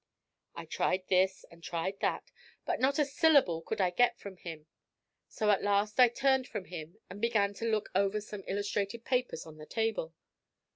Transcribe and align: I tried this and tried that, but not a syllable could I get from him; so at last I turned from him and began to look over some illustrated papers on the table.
I 0.55 0.65
tried 0.65 1.03
this 1.09 1.45
and 1.51 1.61
tried 1.63 1.99
that, 1.99 2.31
but 2.65 2.79
not 2.79 2.97
a 2.97 3.05
syllable 3.05 3.61
could 3.61 3.79
I 3.79 3.91
get 3.91 4.17
from 4.19 4.37
him; 4.37 4.65
so 5.27 5.51
at 5.51 5.61
last 5.61 5.99
I 5.99 6.07
turned 6.07 6.47
from 6.47 6.65
him 6.65 6.97
and 7.07 7.21
began 7.21 7.53
to 7.53 7.69
look 7.69 7.89
over 7.93 8.19
some 8.19 8.43
illustrated 8.47 9.05
papers 9.05 9.45
on 9.45 9.57
the 9.57 9.67
table. 9.67 10.15